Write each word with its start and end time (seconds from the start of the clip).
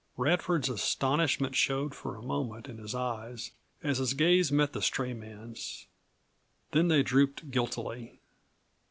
Radford's 0.17 0.67
astonishment 0.67 1.55
showed 1.55 1.93
for 1.93 2.15
a 2.15 2.23
moment 2.23 2.67
in 2.67 2.79
his 2.79 2.95
eyes 2.95 3.51
as 3.83 3.99
his 3.99 4.15
gaze 4.15 4.51
met 4.51 4.73
the 4.73 4.81
stray 4.81 5.13
man's. 5.13 5.85
Then 6.71 6.87
they 6.87 7.03
drooped 7.03 7.51
guiltily. 7.51 8.19